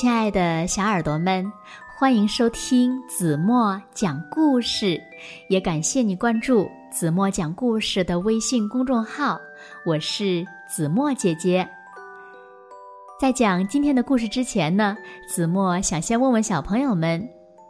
[0.00, 1.52] 亲爱的小耳朵们，
[1.94, 4.98] 欢迎收听子墨讲故事，
[5.50, 9.38] 也感谢你关注子墨讲故事的微信公众号。
[9.84, 11.68] 我是子墨姐姐。
[13.20, 14.96] 在讲今天的故事之前呢，
[15.28, 17.22] 子墨想先问问小朋友们：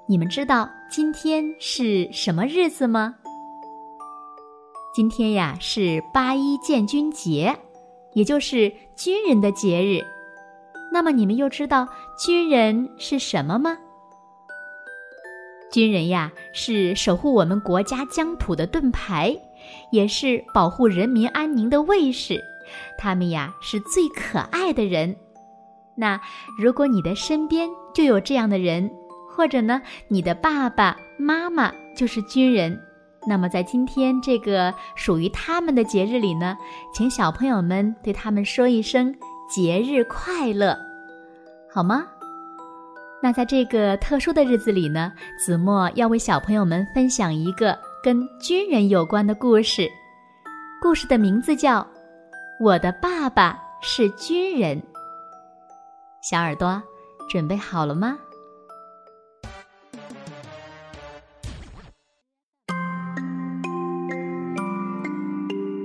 [0.07, 3.13] 你们知道今天是什么日子吗？
[4.95, 7.53] 今天呀是八一建军节，
[8.13, 10.01] 也就是军人的节日。
[10.93, 11.87] 那么你们又知道
[12.21, 13.79] 军人是什么吗？
[15.73, 19.35] 军人呀，是守护我们国家疆土的盾牌，
[19.91, 22.39] 也是保护人民安宁的卫士。
[22.99, 25.17] 他们呀，是最可爱的人。
[25.97, 26.21] 那
[26.59, 28.91] 如果你的身边就有这样的人，
[29.35, 32.79] 或者呢，你的爸爸妈妈就是军人，
[33.27, 36.59] 那么在今天这个属于他们的节日里呢，
[36.93, 39.15] 请小朋友们对他们说一声。
[39.49, 40.79] 节日快乐，
[41.73, 42.05] 好吗？
[43.23, 49.89] 那在这个特殊的日子里呢，子墨要为小朋友们分享一个跟军人有关的故事。
[50.83, 51.81] 故事的名字叫
[52.61, 54.77] 《我的爸爸是军人》。
[56.29, 56.83] 小耳朵
[57.29, 58.19] 准备好了吗？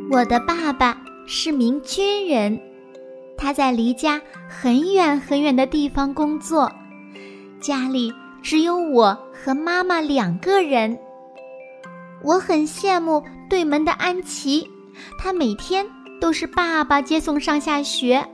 [0.09, 2.74] 我的爸爸是名军人。
[3.45, 6.67] 他在离家很远很远的地方工作，
[7.61, 10.97] 家里只有我和妈妈两个人。
[12.23, 14.67] 我很羡慕对门的安琪，
[15.19, 15.85] 她每天
[16.19, 18.25] 都是爸爸接送上下学，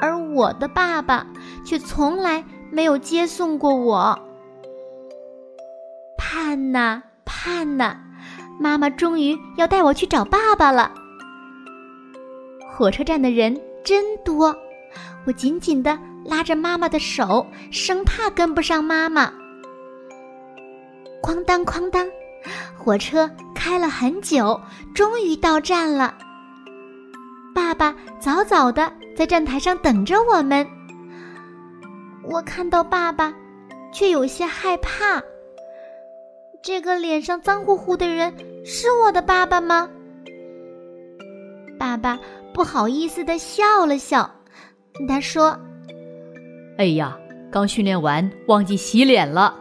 [0.00, 1.26] 而我的爸爸
[1.64, 4.16] 却从来没有接送过我。
[6.16, 7.96] 盼呐盼呐，
[8.60, 10.92] 妈妈终于要带我去找爸爸了。
[12.70, 13.60] 火车站的人。
[13.86, 14.52] 真多，
[15.24, 19.32] 我紧紧的拉着妈妈的手，生怕跟不上妈妈。
[21.22, 22.04] 哐当哐当，
[22.76, 24.60] 火车开了很久，
[24.92, 26.18] 终于到站了。
[27.54, 30.66] 爸爸早早的在站台上等着我们。
[32.24, 33.32] 我看到爸爸，
[33.92, 35.22] 却有些害怕。
[36.60, 38.34] 这个脸上脏乎乎的人
[38.64, 39.88] 是我的爸爸吗？
[41.78, 42.18] 爸爸。
[42.56, 44.30] 不好意思的笑了笑，
[45.06, 45.54] 他说
[46.78, 47.14] ：“哎呀，
[47.52, 49.60] 刚训练完，忘记洗脸了。”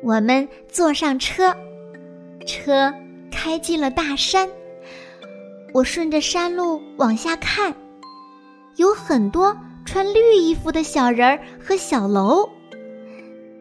[0.00, 1.52] 我们坐上车，
[2.46, 2.94] 车
[3.28, 4.48] 开进了大山。
[5.74, 7.74] 我顺着山路往下看，
[8.76, 9.52] 有很多
[9.84, 12.48] 穿绿衣服的小人儿和小楼。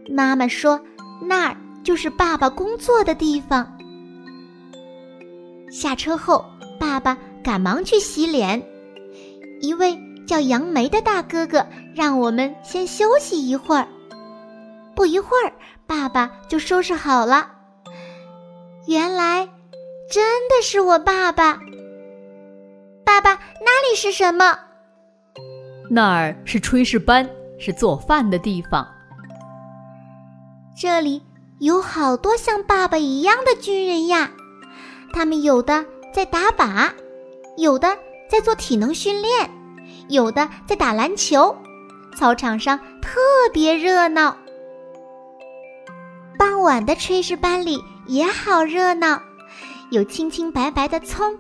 [0.08, 0.80] 妈妈说
[1.20, 3.76] ：“那儿就是爸爸工作的地方。”
[5.74, 6.46] 下车后，
[6.80, 7.18] 爸爸。
[7.48, 8.62] 赶忙去洗脸，
[9.62, 9.98] 一位
[10.28, 11.66] 叫杨梅的大哥哥
[11.96, 13.88] 让我们先休息一会儿。
[14.94, 15.54] 不一会儿，
[15.86, 17.50] 爸爸就收拾好了。
[18.86, 19.48] 原来，
[20.12, 21.58] 真的是我爸爸。
[23.06, 24.60] 爸爸，那里是什么？
[25.90, 28.86] 那儿是炊事班，是做饭的地方。
[30.78, 31.24] 这里
[31.60, 34.30] 有好多像爸爸一样的军人呀，
[35.14, 36.92] 他们有的在打靶。
[37.58, 37.98] 有的
[38.30, 39.50] 在做体能训练，
[40.10, 41.56] 有的在打篮球，
[42.16, 43.20] 操场上特
[43.52, 44.38] 别热闹。
[46.38, 49.20] 傍晚的炊事班里也好热闹，
[49.90, 51.36] 有青青白白的葱，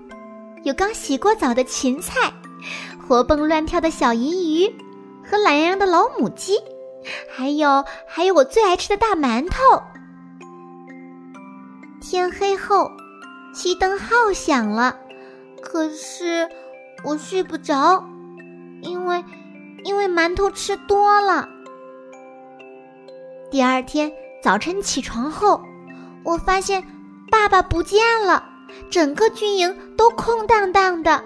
[0.63, 2.33] 有刚洗过澡的芹菜，
[3.07, 4.75] 活蹦乱跳的小银鱼
[5.23, 6.57] 和懒洋洋的老母鸡，
[7.29, 9.61] 还有还有我最爱吃的大馒头。
[12.01, 12.89] 天黑后，
[13.53, 14.97] 熄灯号响了。
[15.61, 16.49] 可是
[17.03, 18.03] 我睡不着，
[18.81, 19.23] 因为
[19.83, 21.49] 因为馒头吃多了。
[23.49, 25.61] 第二天早晨起床后，
[26.23, 26.83] 我发现
[27.31, 28.43] 爸爸不见了，
[28.89, 31.23] 整个军营都空荡荡的。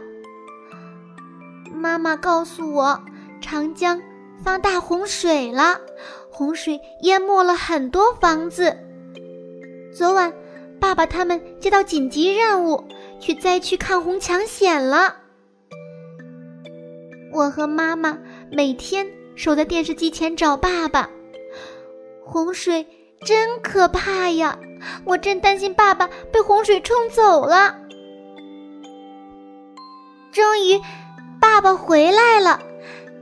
[1.74, 3.02] 妈妈告诉我，
[3.42, 4.00] 长江
[4.44, 5.80] 发大洪水了，
[6.30, 8.78] 洪水淹没了很多房子。
[9.96, 10.32] 昨晚，
[10.80, 12.84] 爸爸他们接到紧急任务。
[13.22, 15.16] 去灾区抗洪抢险了。
[17.32, 18.18] 我和妈妈
[18.52, 21.10] 每天守在电视机前找爸爸。
[22.26, 22.86] 洪水
[23.24, 24.58] 真可怕呀！
[25.06, 27.78] 我真担心爸爸被洪水冲走了。
[30.32, 30.82] 终于，
[31.40, 32.60] 爸爸回来了。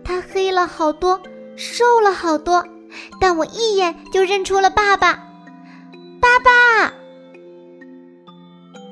[0.04, 1.22] 他黑了好多，
[1.56, 2.66] 瘦了好多，
[3.20, 5.22] 但我一眼就认出了爸爸。
[6.22, 6.94] 爸爸，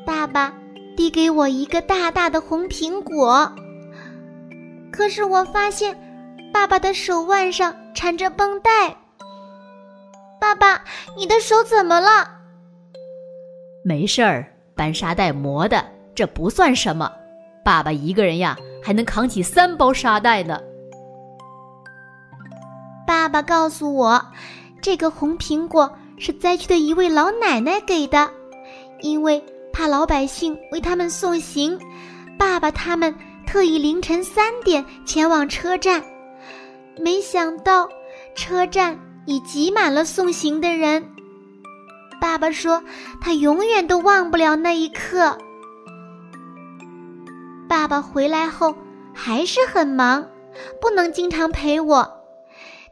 [0.05, 0.53] 爸爸。
[0.97, 3.49] 递给我一个大大的红苹果，
[4.91, 5.95] 可是我发现，
[6.51, 8.89] 爸爸的手腕上缠着绷带。
[10.41, 10.83] 爸爸，
[11.15, 12.27] 你的手怎么了？
[13.85, 15.85] 没事儿，搬沙袋磨的，
[16.15, 17.11] 这不算什么。
[17.63, 20.59] 爸爸一个人呀，还能扛起三包沙袋呢。
[23.05, 24.19] 爸爸告诉我，
[24.81, 28.31] 这个红苹果是灾区的一位老奶奶给的，
[29.01, 29.43] 因为
[29.77, 31.77] 怕老百姓为他们送行，
[32.35, 33.13] 爸爸他们
[33.45, 36.03] 特意凌晨三点前往车站。
[36.99, 37.87] 没想到，
[38.33, 41.07] 车站已挤满了送行的人。
[42.19, 42.83] 爸爸说，
[43.21, 45.37] 他永远都忘不了那一刻。
[47.69, 48.75] 爸爸回来后
[49.13, 50.27] 还是很忙，
[50.81, 52.11] 不能经常陪我，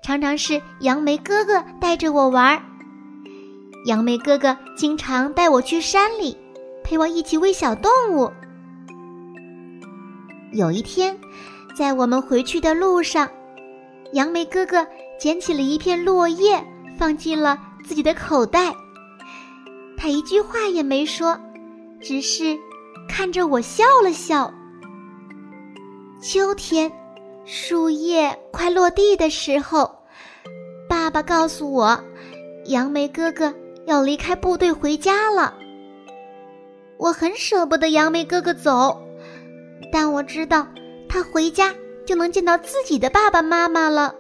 [0.04, 2.64] 常常是杨梅哥哥带着我玩。
[3.88, 6.38] 杨梅哥哥经常带我去山里，
[6.86, 8.32] 陪我一起喂小动物。
[10.52, 11.18] 有一天，
[11.76, 13.28] 在我们回去的路上，
[14.14, 14.86] 杨梅哥哥
[15.20, 16.64] 捡起了一片落叶，
[16.96, 18.72] 放进了自己的口袋。
[19.98, 21.36] 他一句话也没说，
[22.00, 22.56] 只是
[23.10, 24.54] 看着我笑了笑。
[26.22, 26.92] 秋天，
[27.46, 29.92] 树叶快落地的时候，
[30.88, 32.00] 爸爸告诉我，
[32.66, 33.52] 杨梅哥哥
[33.88, 35.56] 要离开部队回家了。
[36.98, 39.02] 我很舍不得杨梅哥哥走，
[39.92, 40.68] 但我知道
[41.10, 41.74] 他回家
[42.06, 44.16] 就能见到自己的爸爸妈妈了。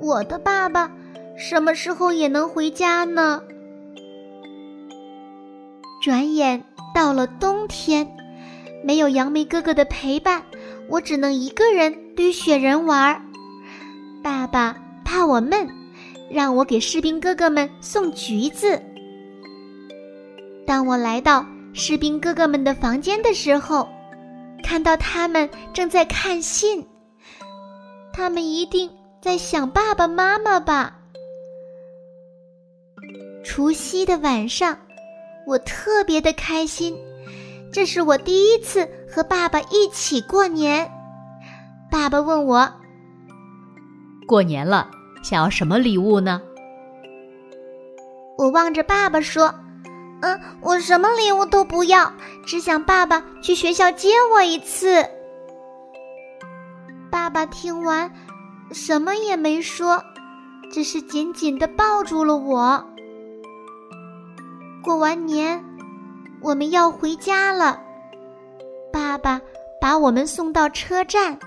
[0.00, 0.90] 我的爸爸
[1.36, 3.42] 什么时候也能回家呢？
[6.00, 6.64] 转眼
[6.94, 8.08] 到了冬天，
[8.84, 10.42] 没有杨梅哥哥的陪伴，
[10.88, 13.20] 我只能一个人堆雪人玩。
[14.22, 15.68] 爸爸怕我闷，
[16.30, 18.80] 让我给士兵哥哥们送橘子。
[20.68, 23.88] 当我来到士兵哥哥们的房间的时候，
[24.62, 26.86] 看到他们正在看信，
[28.12, 30.94] 他们一定在想爸爸妈妈吧。
[33.42, 34.76] 除夕的晚上。
[35.46, 36.94] 我特别的开心，
[37.72, 40.86] 这是我第一次和爸爸一起过年。
[41.90, 42.70] 爸爸问我
[44.28, 44.90] ：“过年了，
[45.22, 46.42] 想要什么礼物呢？”
[48.36, 49.54] 我望着爸爸说
[50.20, 52.12] ：“嗯，我什么礼物都不要，
[52.44, 55.04] 只想爸爸去学校接我一次。”
[57.10, 58.12] 爸爸听完，
[58.72, 60.02] 什么也没说，
[60.72, 62.84] 只是紧紧的抱住了我。
[64.82, 65.64] 过完年，
[66.42, 67.80] 我们要回家了。
[68.92, 69.40] 爸爸
[69.80, 71.38] 把我们送到车站，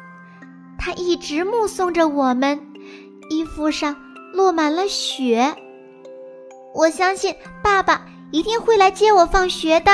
[0.80, 2.60] 他一直目送着我们，
[3.30, 3.96] 衣服上
[4.34, 5.54] 落满了雪。
[6.74, 9.92] 我相信爸爸一定会来接我放学的。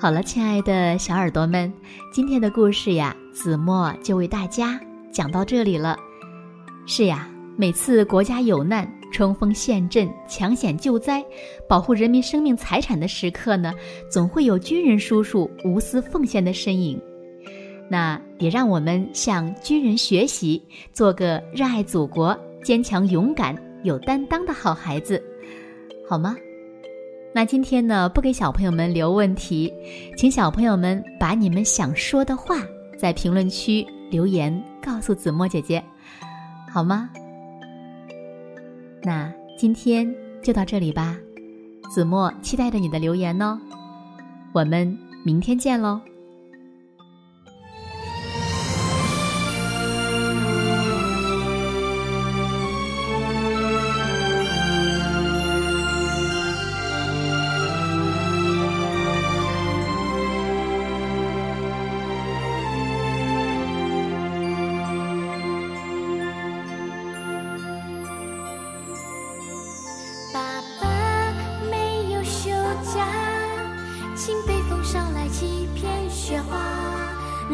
[0.00, 1.72] 好了，亲爱的小耳朵们，
[2.12, 4.80] 今天的故事呀，子墨就为大家
[5.12, 5.98] 讲到这里了。
[6.86, 11.22] 是呀，每次国家有难、冲锋陷阵、抢险救灾、
[11.68, 13.74] 保护人民生命财产的时刻呢，
[14.08, 16.98] 总会有军人叔叔无私奉献的身影。
[17.88, 20.62] 那也让我们向军人学习，
[20.92, 25.22] 做个热爱祖国、坚强勇敢、有担当的好孩子，
[26.08, 26.36] 好吗？
[27.34, 29.72] 那今天呢，不给小朋友们留问题，
[30.16, 32.56] 请小朋友们把你们想说的话
[32.98, 35.82] 在评论区留言，告诉子墨姐姐。
[36.70, 37.10] 好吗？
[39.02, 41.16] 那今天就到这里吧，
[41.90, 43.58] 子墨期待着你的留言哦，
[44.52, 46.00] 我们明天见喽。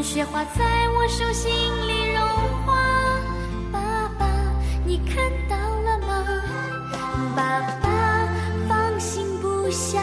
[0.05, 1.51] 雪花在我手心
[1.89, 2.23] 里融
[2.67, 2.77] 化，
[3.73, 4.29] 爸爸，
[4.85, 5.17] 你看
[5.49, 6.27] 到了吗？
[7.35, 8.29] 爸爸
[8.69, 10.03] 放心不下，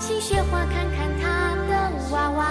[0.00, 2.46] 请雪花看看他的娃娃，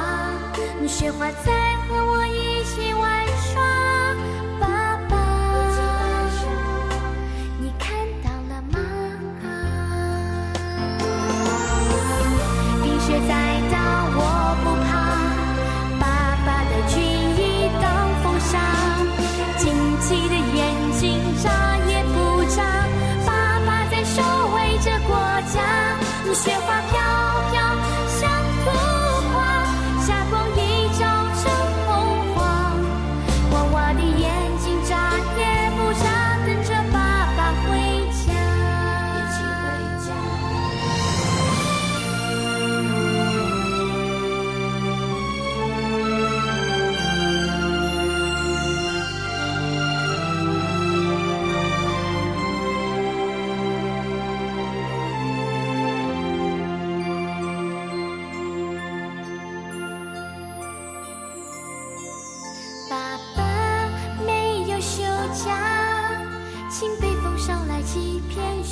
[0.88, 3.99] 雪花在和我一起玩耍。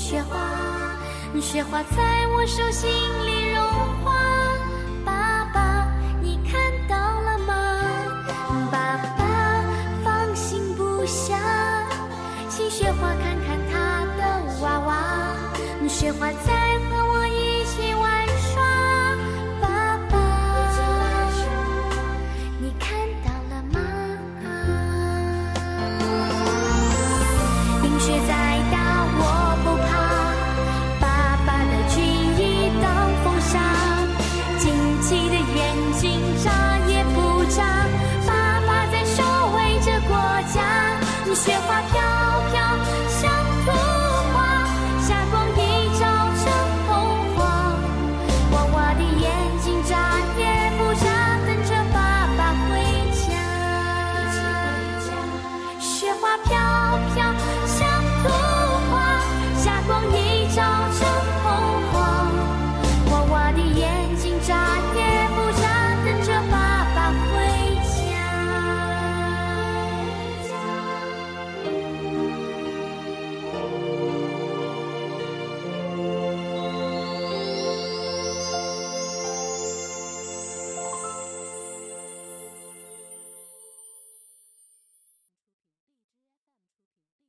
[0.07, 0.39] 雪花
[1.41, 2.89] 雪花在我手心
[3.25, 3.61] 里融
[4.05, 4.15] 化。
[5.03, 5.85] 爸爸，
[6.21, 6.53] 你看
[6.87, 7.53] 到了吗？
[8.71, 9.19] 爸爸
[10.05, 11.37] 放心不下，
[12.47, 14.95] 请雪花看看他的娃娃。
[15.89, 16.56] 雪花在
[41.97, 42.77] 飘
[43.09, 43.56] 飘